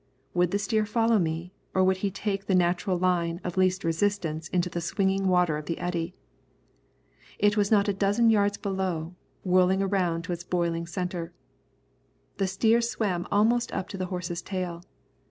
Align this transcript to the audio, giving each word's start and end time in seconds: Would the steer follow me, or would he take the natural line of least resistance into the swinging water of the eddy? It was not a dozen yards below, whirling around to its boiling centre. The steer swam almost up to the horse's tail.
Would 0.33 0.49
the 0.49 0.57
steer 0.57 0.83
follow 0.87 1.19
me, 1.19 1.53
or 1.75 1.83
would 1.83 1.97
he 1.97 2.09
take 2.09 2.47
the 2.47 2.55
natural 2.55 2.97
line 2.97 3.39
of 3.43 3.55
least 3.55 3.83
resistance 3.83 4.47
into 4.47 4.67
the 4.67 4.81
swinging 4.81 5.27
water 5.27 5.57
of 5.57 5.67
the 5.67 5.77
eddy? 5.77 6.15
It 7.37 7.55
was 7.55 7.69
not 7.69 7.87
a 7.87 7.93
dozen 7.93 8.31
yards 8.31 8.57
below, 8.57 9.13
whirling 9.43 9.83
around 9.83 10.23
to 10.23 10.33
its 10.33 10.43
boiling 10.43 10.87
centre. 10.87 11.33
The 12.37 12.47
steer 12.47 12.81
swam 12.81 13.27
almost 13.31 13.71
up 13.73 13.87
to 13.89 13.97
the 13.99 14.07
horse's 14.07 14.41
tail. 14.41 14.81